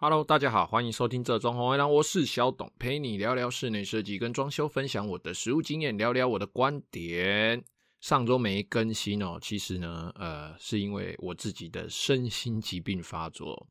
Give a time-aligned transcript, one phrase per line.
[0.00, 7.60] Hello，大家好，欢迎收听这装潢微浪，我是小董，陪你聊聊室内设计跟装修，分享我的实务经验，聊聊我的观点。
[7.98, 13.66] 上周没更新哦，其实呢，呃，是因为我自己的身心疾病发作。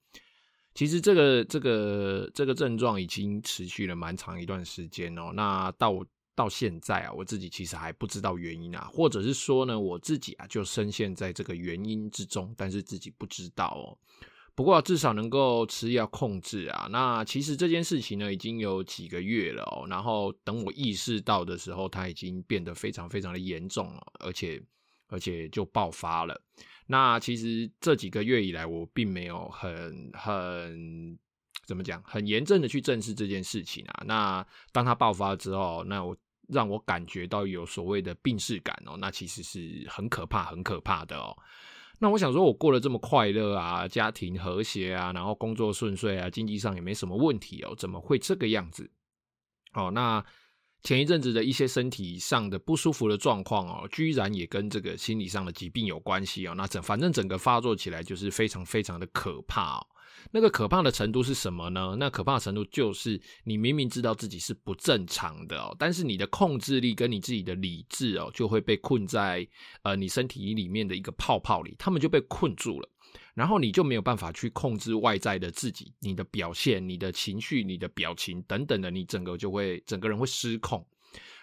[0.73, 5.31] 其实这个这个这个症状已经持续了蛮长一段时间哦。
[5.33, 6.05] 那到
[6.35, 13.95] 到现在啊，我自己其实还不知道原因啊，或者是说呢，我自己啊就深陷在这个原因之中，但是自己不知道哦。
[14.57, 16.87] 不过至少能够吃药控制啊。
[16.89, 19.85] 那其实这件事情呢，已经有几个月了哦。
[19.87, 24.59] 然后等我意识到的时候，它已经变得非常非常的严重了，而且
[25.09, 26.41] 而且就爆发了。
[26.87, 31.15] 那其实这几个月以来，我并没有很很
[31.67, 34.03] 怎么讲，很严正的去正视这件事情啊。
[34.07, 41.37] 那当它爆发之后，那我让我感觉到有所谓的病识感哦，那其实是很可怕、很可怕的哦。
[41.99, 48.91] 那我想说，我过得这么快乐啊，家庭和谐啊，然后工作顺遂啊，经济上也没什么问题哦，怎么会这个样子？
[49.73, 50.23] 哦，那
[50.83, 56.53] 前一阵子的一些身体上的不舒服的状况哦，居然也跟这个心理上的疾病有关系哦。
[56.55, 59.87] 那整反正整个发作起来就是非常非常的可怕哦。
[60.31, 61.95] 那个可怕的程度是什么呢？
[61.99, 69.47] 那可怕程度就是你明明知道自己是不正常的哦，但是你的控制力跟你自己的理智哦，就会被困在
[69.83, 72.89] 呃你身体里面的一个泡泡里，他们就被困住了，
[73.37, 80.83] 然后你就没有办法去控制外在的自己，你的表现、你的情绪、你的表情等等的，你整个就会整个人会失控。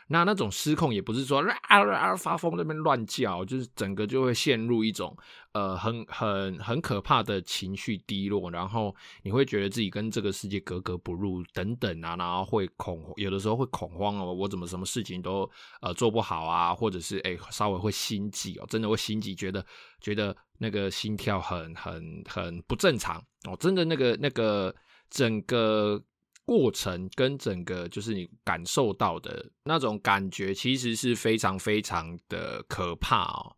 [0.09, 5.17] 那那种失控也不是说啊啊啊发疯那边乱叫，就是整个就会陷入一种
[5.53, 19.65] 呃很很很可怕的情绪低落，然后你会觉得自己跟这个世界格格不入等等啊，然后会恐有的时候会恐慌哦，我怎么什么事情都呃做不好啊，或者是哎、稍微会心悸哦，真的会心悸，觉得
[20.01, 23.17] 觉得那个心跳很很很不正常
[23.49, 24.75] 哦，真的那个那个
[25.09, 26.03] 整个。
[26.45, 33.57] 过程跟整个就是你感受到的那种感觉，其实是非常非常的可怕哦。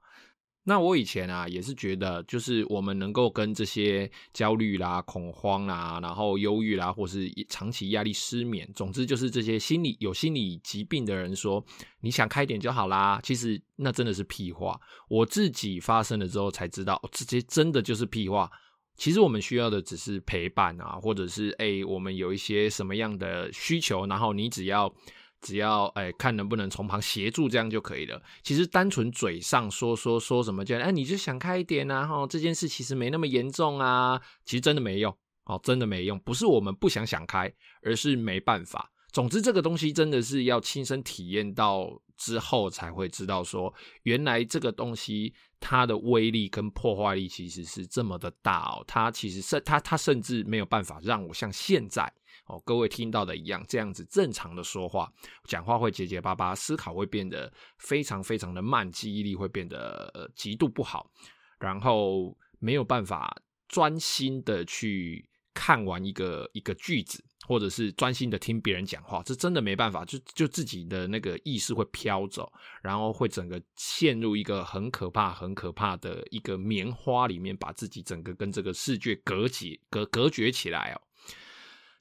[0.68, 11.64] 那我以前啊也是觉得，就是我们能够跟这些焦虑啦、恐慌啦，然后忧郁啦，或是长期压力、失眠，总之就是这些心理有心理疾病的人说，
[12.00, 13.20] 你想开点就好啦。
[13.22, 14.76] 其实那真的是屁话。
[15.08, 18.50] 我自己发生了之后才知道，这些真的就是屁话。
[18.96, 24.92] 其实我们需要的只是陪伴啊，或者是哎、我们有一些什么样的需求，然后你只要
[25.40, 28.20] 只要哎、看能不能从旁协助，这样就可以了。
[28.42, 37.52] 其实单纯嘴上说说说什么就哎，你就想开一点啊，哈，这件事其实没那么严重啊，其实真的没用哦，真的没用，不是我们不想想开，
[37.82, 38.90] 而是没办法。
[39.16, 43.72] 总之，这个东西真的是要亲身体验到之后才会知道，说
[44.02, 48.84] 原来这个东西它的威力跟破坏力其实是这么的大哦。
[48.86, 52.04] 它其实是它它甚至没有办法让我像现在
[52.44, 55.10] 哦各位听到的一样这样子正常的说话，
[55.44, 61.10] 讲话会结结巴巴，思考会变得非常非常的慢，记忆力会变得呃极度不好，
[61.58, 63.34] 然后没有办法
[63.66, 67.24] 专心的去看完一个一个句子。
[67.48, 72.52] 或者是专心的听别人讲话，这真的没办法，就就自己的那个意识会飘走，
[72.82, 81.00] 然后会整个陷入一个很可怕、很可怕的一个棉花里面，把自己整个跟这个世界隔绝、隔隔绝起来哦。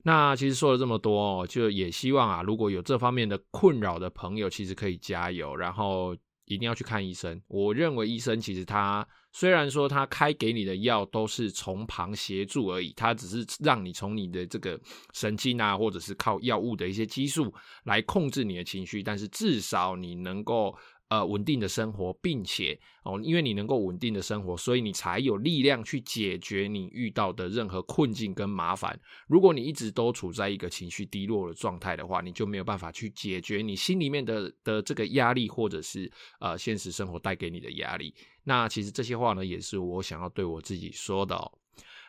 [0.02, 7.42] 那其实说了这么多，就也希望啊，如果有这方面的困扰的朋友，其实可以加油，然后一定要去看医生。
[7.48, 9.08] 我认为医生其实他。
[9.38, 14.80] 虽然说他开给你的药都是从旁协助而已，他只是让你从你的这个
[15.14, 20.74] 神经啊，或者是靠药物的一些激素来控制你的情绪，但是至少你能够。
[21.08, 29.00] 呃，稳定的生活，并且哦，因为你能够稳定的生活，所以你才有力量去解决你遇到的任何困境跟麻烦。
[29.28, 38.12] 如果你一直都处在一个情绪低落的状态的话，你就没有办法去解决你心里面的的这个压力，或者是呃现实生活带给你的压力。
[38.44, 41.36] 那其实这些话呢，也是我想要对我自己说的。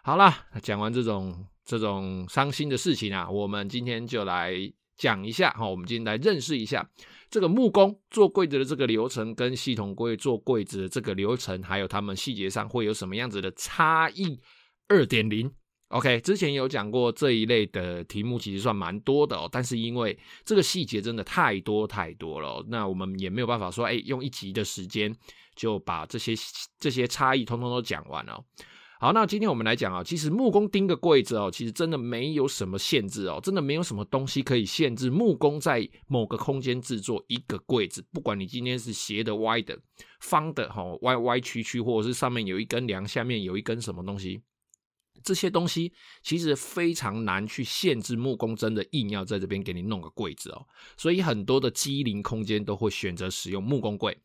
[0.03, 4.55] 好啦，讲完这种这种伤心的事情啊，我们今天就来
[4.97, 6.89] 讲一下哈，我们今天来认识一下。
[7.29, 14.41] 这个木工做柜子的这个流程，跟系统柜做柜子的这个流程，还有他们细节上会有什么样子的差异？
[14.89, 15.53] 二点零
[15.89, 19.49] ，OK，之前有讲过这一类的题目，其实算蛮多的哦。
[19.51, 25.13] 但是因为这个细节真的太多太多了，那我们也没有办法说，哎，用一集的时间
[25.57, 26.33] 就把这些
[26.79, 28.41] 这些差异通通都讲完了。
[28.99, 39.79] 好，那今天我们来讲啊，其实木工钉个柜子哦，其实真的没有什么限制哦，真的没有什么东西可以限制木工在某个空间制作一个柜子，不管你今天是斜的、歪的、
[40.21, 44.41] 方的，哈，歪歪曲曲，或者是上面有一根梁，下面有一根什么东西，
[45.23, 50.67] 这些东西其实非常难去限制木工，真的硬要在这边给你弄个柜子哦。
[50.97, 54.17] 所以很多的机灵空间都会选择使用木工柜。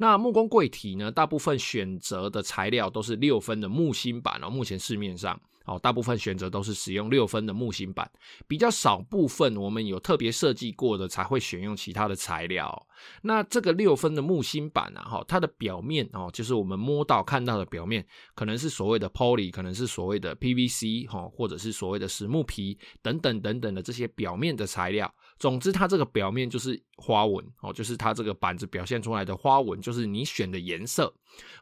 [0.00, 4.48] 那木工柜体呢，大部分选择的材料都是六分的木芯板哦。
[4.48, 5.38] 目前市面上。
[5.66, 8.10] 哦，大部分选择都是使用六分的木芯板，
[8.48, 12.86] 比较少部分我们有特别设计过的才会选用其他的材料。
[13.22, 18.04] 那这个六分的木芯板啊，哈，它的表面哦，就是我们摸到看到的表面，
[18.34, 25.14] 可能是所谓的 poly，可能是所谓的 PVC，哈，或者是所谓的实木皮等等等等的这些表面的材料。
[25.40, 31.12] 总之，它这个表面就是花纹哦，就是它这个板子表现出来的花纹，就是你选的颜色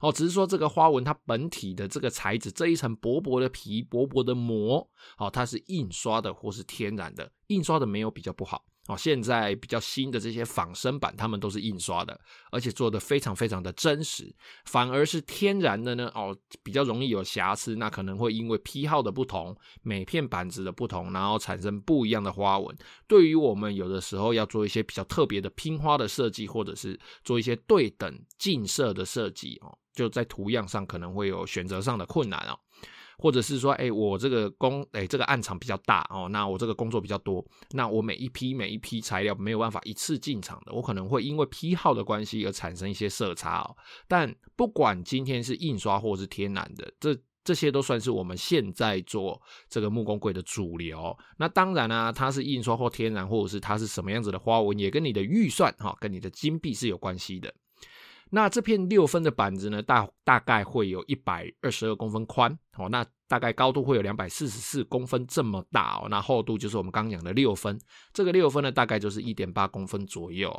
[0.00, 0.10] 哦。
[0.12, 8.66] 只是说这个花纹它本体的这个材质，这一层薄薄的皮、薄薄的膜哦，它是印刷的或是天然的，印刷的没有比较不好。
[8.88, 12.18] 哦，现在比较新的这些仿生板，他们都是印刷的，
[12.50, 14.34] 而且做得非常非常的真实。
[14.64, 22.74] 反而是天然的呢，哦，比较容易有瑕疵，那可能会因为批号的不同，每片板子的不同，然后产生不一样的花纹。
[23.06, 32.58] 对于我们有的时候要做一些比较特别的拼花的设计，或者是做一些对等近色的设计，哦，就在图样上可能会有选择上的困难哦。
[33.18, 43.76] 或者是说，哎、我这个工，哎、这个案场比较大哦，那我这个工作比较多，那我每一批每一批材料没有办法一次进场的，我可能会因为批号的关系而产生一些色差哦。
[44.06, 51.16] 但不管今天是印刷或是天然的，这这些都算是我们现在做这个木工柜的主流。
[51.38, 57.52] 那当然啊，它是印刷或天然，或者是它是什么样子的花纹，也跟你的预算哈，跟你的金币是有关系的。
[58.30, 63.06] 那这片六分的板子呢，大大概会有一百二十二公分宽哦，那。
[63.28, 67.78] 大概高度会有两百四十四公分这么大哦，那厚度就是我们刚讲的六分，
[68.12, 70.52] 这个六分呢大概就是一点八公分左右。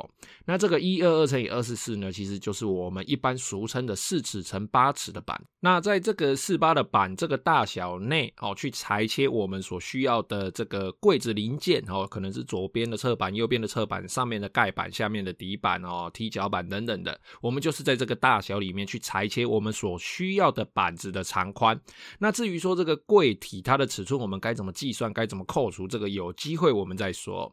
[0.46, 5.40] 那这个一二二乘以二十四呢，其实就是我们一般俗称的四尺乘八尺的板。
[5.58, 21.78] 那在这个四八的板这个大小内哦，去裁切我们所需要的这个柜子零件哦，可能是左边的侧板、右边的侧板、上面的盖板、下面的底板哦、踢脚板等等的，我们就是在这个大小里面去裁切我们所需要的板子的长宽。
[22.18, 25.12] 那至于说这个柜体它的尺寸，我们该怎么计算？
[25.12, 25.88] 该怎么扣除？
[25.88, 27.52] 这个有机会我们再说。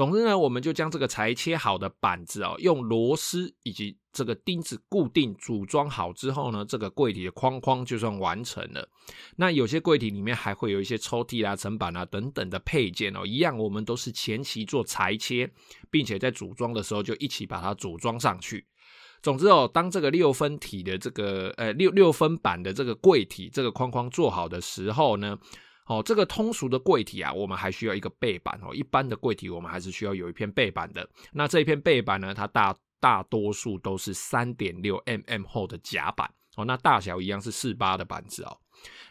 [0.00, 8.88] 总之呢，我们就将这个裁切好的板子哦，用螺丝以及这个钉子固定组装好之后呢，这个柜体的框框就算完成了。
[9.36, 15.50] 那有些柜体里面还会有一些抽屉啊、层板啊等等的配件哦，一样我们都是前期做裁切，
[15.90, 18.64] 并且在组装的时候就一起把它组装上去。
[19.20, 25.36] 总之哦，当这个六分体的这个呃六六分板的这个柜体这个框框做好的时候呢，
[25.90, 28.72] 哦，这个通俗的柜体啊，我们还需要一个背板哦。
[28.72, 31.04] 一般的柜体我们还是需要有一片背板的。
[31.32, 36.64] 那这一片背板呢，它大大多数都是三点六 mm 厚的夹板哦。
[36.64, 38.56] 那大小一样是四八的板子哦。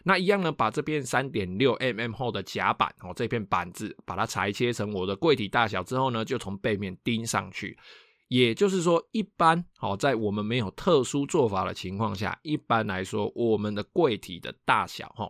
[0.04, 7.76] 那一样呢，把这片三点六 mm 厚的夹板哦，这片板子把它裁切成我的柜体大小之后呢，就从背面钉上去。
[8.28, 15.28] 也就是说，一般哦，在我们没有特殊做法的情况下，一般来说，我们的柜体的大小哈，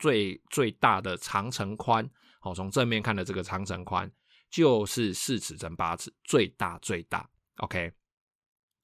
[0.00, 2.10] 最最大的长乘宽，
[2.40, 4.10] 好，从正面看的这个长乘宽
[4.50, 7.92] 就是四尺乘八尺，最大最大，OK。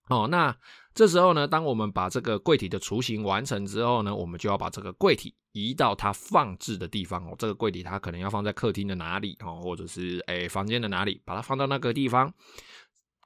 [0.08, 0.56] 哦，那
[0.94, 7.34] 这时候呢，当我们把这个柜体的雏形完成之后呢，我们就要把这个柜体移到它放置的地方哦。
[7.36, 12.32] 这个柜体它可能要放在客厅的哪里哦，或者是诶房间的哪里，把它放到那个地方。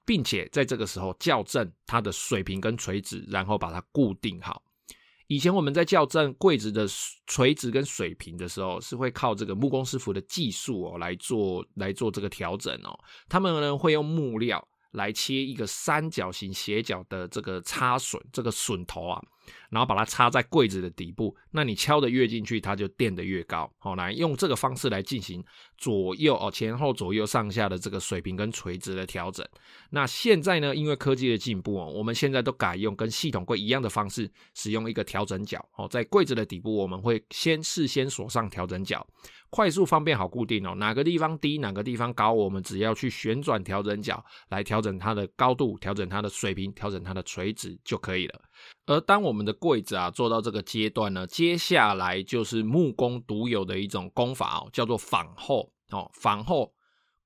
[0.06, 4.61] 并且在这个时候校正它的水平跟垂直，然后把它固定好。
[5.30, 6.88] 以前我们在校正柜子的
[7.28, 12.99] 垂直跟水平的时候，是会靠这个木工师傅的技术哦来做来做这个调整哦。
[13.28, 14.60] 他们呢会用木料
[14.90, 19.22] 来切一个三角形斜角的这个插榫，这个榫头啊。
[19.71, 23.71] 然后把它插在柜子的底部，那你敲得越进去，它就垫得越高。
[23.78, 25.45] 好，来用这个方式来进行
[25.78, 29.47] 左右哦，前后左右上下的这个水平跟垂直的调整。
[29.90, 35.64] 那现在呢，因为科技的进步哦，我们现在都改用跟系统柜一样的方式，使用一个调整角。
[35.76, 39.07] 哦，在柜子的底部，我们会先事先锁上调整角。
[39.50, 48.40] 快速方便好固定哦，哪个地方低哪个地方高，我们只要去旋转调整角来调整它的高度，调整它的水平，调整它的垂直就可以了。
[48.87, 56.09] 而当我们的柜子啊做到这个阶段呢，接下来就是木工独有的一种工法哦，叫做仿厚哦。
[56.14, 56.73] 仿厚，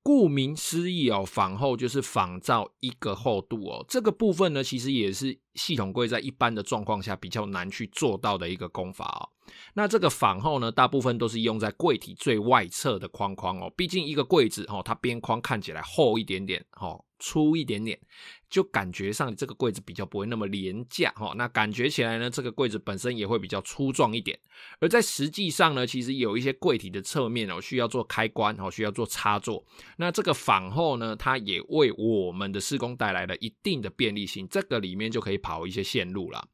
[0.02, 3.84] 顾名思义哦，仿厚就是仿造一个厚度哦。
[3.86, 9.28] 这个部分呢，其实也是系统柜在一般的状况下比较难去做到的一个工法哦。
[9.74, 13.72] 那这个仿后呢，大部分都是用在柜体最外侧的框框哦。
[13.76, 17.98] 毕竟一个柜子哦，它边框看起来厚一点点哦，粗一点点，
[18.48, 21.34] 就感觉上这个柜子比较不会那么廉价哦。
[21.36, 24.38] 那感觉起来呢，这个柜子本身也会比较粗壮一点。
[24.80, 29.64] 而在实际上呢，其实有一些柜体的侧面哦，需要做开关哦，需要做插座。
[29.96, 34.46] 那这个仿后呢，它也为我们的施工带来了一定的便利性。
[34.48, 36.48] 这个里面就可以跑一些线路了。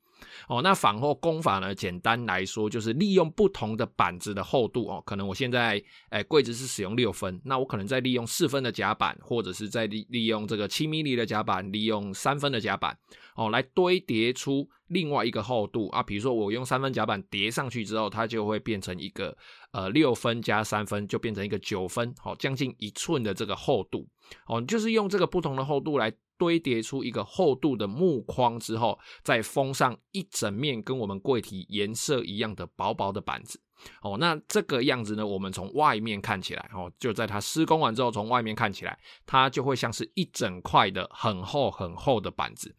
[0.48, 1.74] 哦，那仿后工法呢？
[1.74, 5.02] 简单来说，就是利用不同的板子的厚度哦。
[5.06, 12.96] 可能我现在诶柜子是使用六分，那我可能再利用四分的夹板，或者是再利利用这个七 mm 的夹板，利用三分的夹板
[13.34, 16.02] 哦，来堆叠出另外一个厚度啊。
[16.02, 19.36] 比如说我用三分夹板叠上去之后，它就会变成一个
[19.72, 24.08] 呃六分加三分，就变成一个九分，好，将近一寸的这个厚度
[24.46, 26.12] 哦，就是用这个不同的厚度来。
[26.40, 33.60] 堆叠出一个厚度的木框之后，再封上一整面跟我们柜体颜色一样的薄薄的板子。
[34.02, 42.76] 哦，那这个样子呢，我们从外面看起来，哦，就在它施工完之后，从外面看起来，它就会像是一整块的很厚很厚的板子，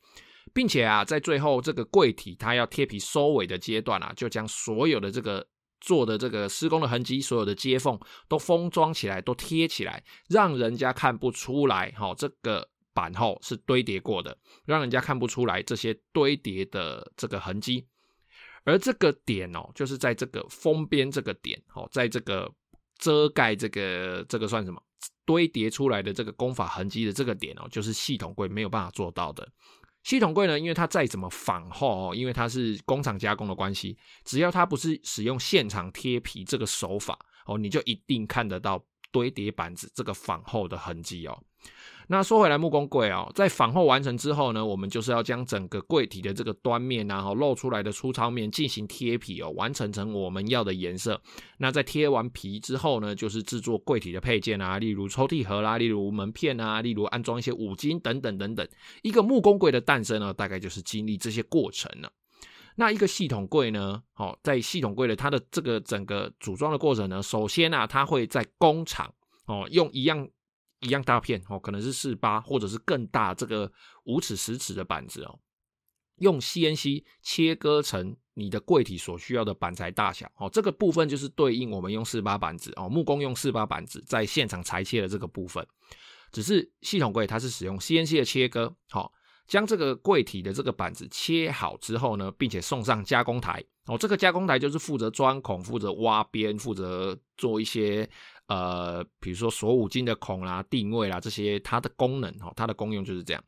[0.53, 5.48] 并且啊，在最后这个柜体它要贴皮收尾的阶段啊，就将所有的这个
[5.79, 12.70] 做的这个施工的痕迹，所有的接缝都封装起来，都贴起来，让人家看不出来，哈，这个。
[12.93, 17.88] 板后是堆叠过的，让人家看不出来这些堆叠的这个痕迹。
[18.63, 22.51] 而这个点哦，就是在这个封边这个点哦，在这个
[23.00, 24.81] 遮盖这个这个算什么？
[25.25, 29.48] 堆叠出来的这个工法痕迹的这个点哦，就是系统柜没有办法做到的。
[30.03, 41.43] 系统柜呢，因为它再怎么仿后哦，因为它是工厂加工的关系，只要它不是使用现场贴皮这个手法哦，你就一定看得到堆叠板子这个仿后的痕迹哦。
[42.12, 51.22] 那说回来，木工柜哦，在仿后完成之后呢，我们就是要将整个柜体的这个端面啊，然后露出来的粗糙面进行贴皮哦，完成成我们要的颜色。
[51.58, 58.68] 那在贴完皮之后呢，就是制作柜体的配件啊，例如抽屉盒啦，例如门片啊，例如安装一些五金等等等等。
[59.03, 62.12] 一个木工柜的诞生呢，大概就是经历这些过程了。
[62.75, 69.10] 那一个系统柜呢，哦，在系统柜的它的这个整个组装的过程呢，首先啊，它会在工厂
[69.46, 70.27] 哦，用一样。
[70.81, 73.71] 一样大片哦，可能是四八或者是更大这个
[74.05, 75.39] 五尺十尺的板子哦，
[76.17, 85.65] 用 CNC 切割成你的柜体所需要的板材大小哦，这个部分就是对应我们用四八板子哦，木工用四八板子在现场裁切的这个部分，
[86.31, 89.13] 只是系统柜它是使用 CNC 的切割，好，
[89.47, 98.09] 将这个柜体的这个板子切好之后呢，并且送上加工台哦，这个加工台就是负责钻孔、负责挖边、负责做一些。
[98.48, 103.41] 呃，比如说锁五金的孔啦、定位啦这些，它的功能哈，它的功用就是这样。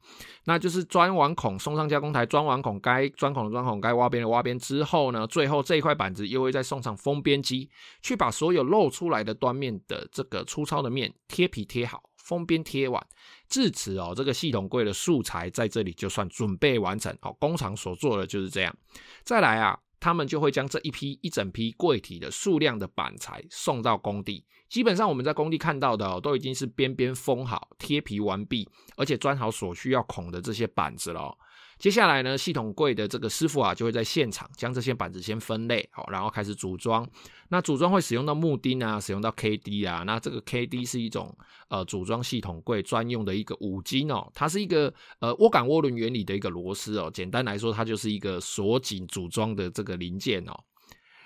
[0.45, 7.69] 那就是钻完孔送上加工台，钻完孔该钻孔的钻孔，该挖边的挖边之后呢，最后这一块板子又会再送上封边机，
[8.01, 13.05] 去把所有露出来的端面的这个粗糙的面贴皮贴好，封边贴完。
[13.49, 18.73] 至此哦，这个系统柜的素材在这里就算准备完成哦，工厂所做的就是这样。
[19.25, 19.77] 再来啊。
[20.03, 24.45] 他们就会将这一批一整批柜体的数量的板材送到工地。
[24.67, 28.67] 基本上我们在工地看到的，都已经是边边封好、贴皮完毕，
[28.97, 31.33] 而且钻好所需要孔的这些板子了。
[31.83, 37.05] 接下来呢，系统柜的这个师傅啊，就会在现场将这些板子先分类，好，然后开始组装。
[37.49, 40.03] 那组装会使用到木钉啊，使用到 KD 啊。
[40.03, 41.37] 那这个 KD 是一种
[41.67, 47.11] 呃组装系统柜专用的一个五金哦，它是一个呃涡杆涡轮原理的一个螺丝哦。
[47.13, 50.53] 简单来说，它就是一个锁紧组装的这个零件哦，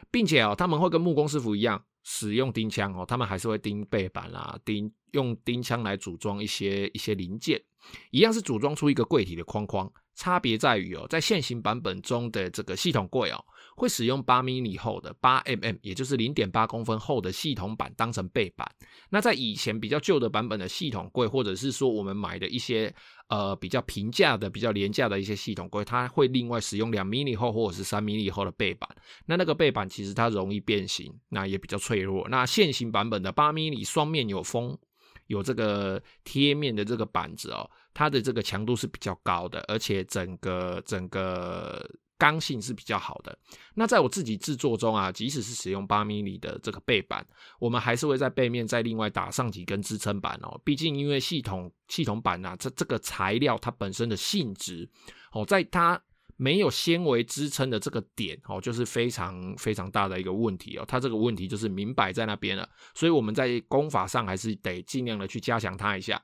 [0.09, 7.61] 并且哦，他们会跟木工师傅一样使用钉枪哦，他们还是会钉背板啊，钉用钉枪来组装一些一些零件，
[8.09, 9.87] 一样是组装出一个柜体的框框。
[10.17, 13.37] 差别在于哦，在现行版本中的这个系统柜哦，
[13.75, 18.67] 会使用八 mm 厚的八 mm，也就是零点八公分厚的系统板当成背板。
[19.09, 22.91] 那在以前比较旧的版本的系统柜，或者是说我们买的一些
[23.29, 28.89] 呃比较平价的、比较廉价的一些系统柜，它会另外使用两 mm 厚或者是三 mm 厚的背板。
[29.27, 32.27] 那那个背板其实它容易变形，那也比较脆弱。
[32.27, 34.75] 那现行版本的八 mini 双面有封，
[35.27, 37.69] 有这个贴面的这个板子哦。
[37.93, 41.83] 它的这个强度是比较高的，而且整个整个
[42.15, 43.35] 刚性是比较好的。
[43.73, 47.25] 那在我自己制作中啊，即使是使用八 mm 的这个背板，
[47.59, 50.61] 我们还是会在背面再另外打上几根支撑板哦。
[50.63, 54.87] 毕竟因为系统系统板啊，这这个材料它本身的性质
[55.31, 55.99] 哦，在它
[56.37, 60.85] 没有纤维支撑的这个点哦，就是非常非常大的一个问题哦。
[60.87, 66.21] 它这个问题就是明摆在那边了，所以我们在工法上还是得尽量的去加强它一下。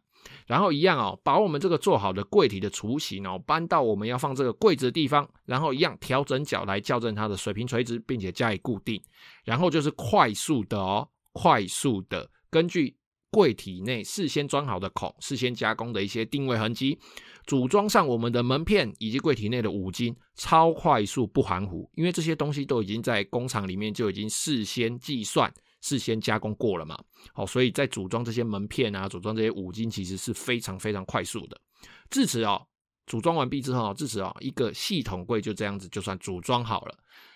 [0.48, 9.02] 然后一样哦，把我们这个做好的柜体的雏形哦，搬到我们要放这个柜子的地方，然后一样调整角来校正它的水平垂直，并且加以固定。
[9.44, 12.96] 然后就是快速的哦，快速的根据
[13.34, 16.98] 柜体内事先钻好的孔，事先加工的一些定位痕迹，
[17.48, 25.52] 组装上我们的门片以及柜体内的五金，超快速不含糊，因为这些东西都已经在工厂里面就已经事先计算。
[25.82, 26.98] 事先加工过了嘛？
[27.34, 31.60] 好，所以在组装这些门片啊，组装这些五金，其实是非常非常快速的。
[32.10, 32.66] 至此哦，
[33.06, 36.96] 组装完毕之后，至此哦，一个系统柜就这样子就算组装好了。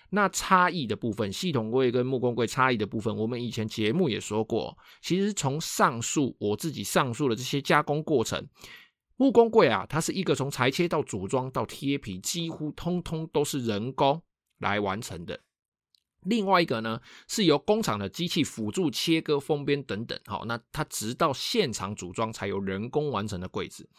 [0.09, 8.47] 那差异的部分，系统柜跟木工柜差异的部分，我们以前节目也说过，其实从上述我自己上述的这些加工过程，
[9.17, 14.21] 木工柜啊，它是一个从裁切到组装到贴皮，几乎通通都是人工
[14.59, 15.41] 来完成的。
[16.21, 23.89] 另外一个呢，是由工厂的机器辅助切割、封边等等，好，那它直到现场组装才由人工完成的柜子。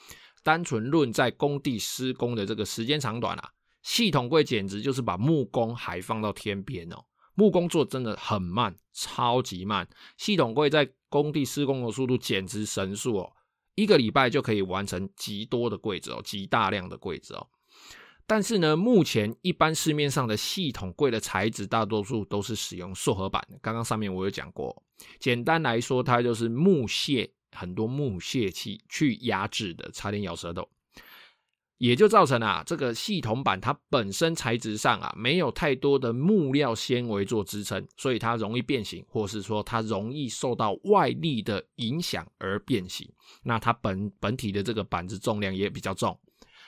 [0.43, 3.51] 单纯论在工地施工的这个时间长短啊，
[3.89, 7.03] 系统柜简直就是把木工还放到天边哦。
[7.35, 9.89] 木工做真的很慢，超级慢。
[10.19, 13.33] 系统柜在工地施工的速度简直神速哦，
[13.77, 17.49] 一个礼拜就可以完成极多的柜子哦，极大量的柜子哦。
[18.27, 23.43] 但是呢，目前一般市面上的系统柜的材质，大多数都是使用塑合板。
[23.63, 24.85] 刚刚上面我有讲过，
[25.19, 30.69] 简单来说，它就是木屑，很多木屑器去压制的，差点咬舌头。
[31.79, 43.09] 也就造成啊，这个系统板它本身材质上啊，没有太多的木料纤维做支撑，所以它容易变形，或是说它容易受到外力的影响而变形。
[43.43, 46.19] 那它本本体的这个板子重量也比较重。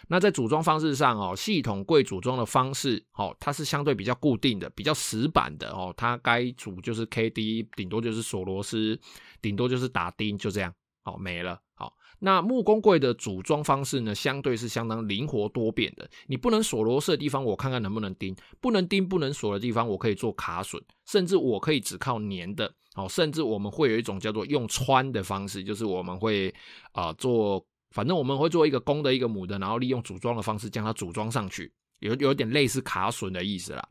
[0.09, 5.93] 那在组装方式上哦，系统柜组装的方式哦，它是相对比较固定的，比较死板的哦。
[5.97, 8.99] 它该组就是 KD，顶多就是锁螺丝，
[9.43, 10.73] 顶多就是打钉，就这样
[11.05, 11.61] 哦，没了。
[11.80, 16.06] 好，那木工柜的组装方式呢，相对是相当灵活多变的。
[16.26, 22.70] 你不能锁螺丝的地方，我看看能不能钉；不能钉、不能锁的地方，我可以做卡榫，甚至我可以只靠粘的。
[22.92, 26.54] 好，甚至我们会有一种叫做用穿的方式，就是我们会
[26.92, 27.64] 啊、做。
[27.92, 33.88] 反正我们会做一个公的，一个母的，然后利用组装的方式将它组装上去，有有点类似卡榫的意思啦。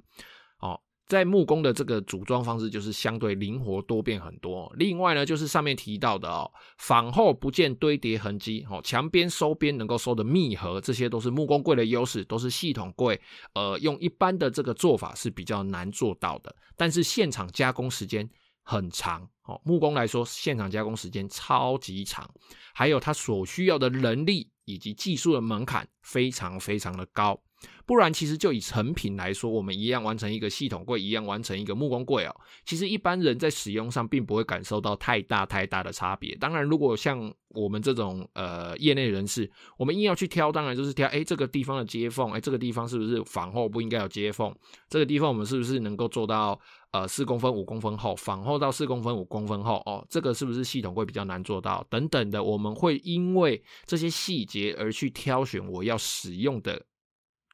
[1.10, 4.72] 在木工的这个组装方式就是相对灵活多变很多。
[4.78, 13.20] 另外呢，就是上面提到的哦，仿后不见堆叠痕迹，哦，墙边收边能够收的密合，这些都是木工柜的优势，都是系统柜。
[13.56, 18.30] 呃，用一般的这个做法是比较难做到的，但是现场加工时间
[18.62, 22.30] 很长哦，木工来说，现场加工时间超级长，
[22.76, 27.42] 还有它所需要的人力以及技术的门槛非常非常的高。
[27.86, 32.36] 不然，其实就以成品来说，我们一样完成一个系统柜，一样完成一个木工柜哦。
[32.64, 36.36] 其实一般人在使用上并不会感受到太大太大的差别。
[36.36, 44.54] 当然，如果像我们这种呃业内人士，我们硬要去挑，当然就是挑，哎，这个地方的接缝，哎，这个地方是不是房后不应该有接缝？
[44.88, 46.60] 这个地方我们是不是能够做到
[46.92, 49.78] 呃四公分五公分厚，房后到四公分五公分厚？
[49.88, 51.84] 哦，这个是不是系统柜比较难做到？
[51.90, 56.80] 等等的，我们会因为这些细节而去挑选我要使用的。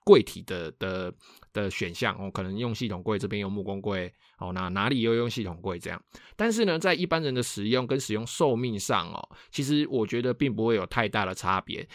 [0.05, 1.13] 柜体的的
[1.51, 6.01] 的选项哦，可能用系统柜，这边用木工柜哦，那哪里又用系统柜这样？
[6.37, 11.85] 但是呢，在一般人的使用跟使用寿命上哦，其实我觉得并不会有太大的差别。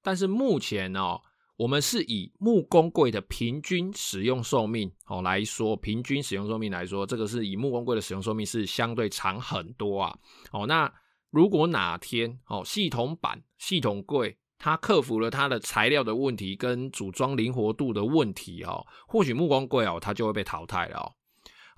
[0.00, 1.20] 但是目前哦，
[1.56, 10.16] 我们是以木工柜的平均使用寿命哦来说，平均使用寿命来说，这个是以木工柜的使用寿命是相对长很多啊。
[10.52, 10.90] 哦，那
[11.30, 14.38] 如果哪天哦，系统板、系统柜。
[14.58, 21.12] 它克服了它的材料的问题跟组装灵活度的问题哦，或许目光贵哦，它就会被淘汰了哦。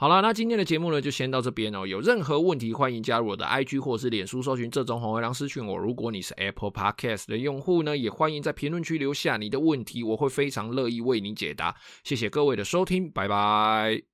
[0.00, 1.84] 好了，那今天的节目呢，就先到这边哦。
[1.84, 5.76] 有任何问题，欢迎加入我的 IG 或是脸书搜寻这种红灰狼私讯我。
[5.76, 11.74] 如果你是 Apple Podcast 的用户呢，也欢迎在评论区留下你的问题，我会非常乐意为你解答。
[12.04, 14.02] 谢谢各位的收听，拜拜。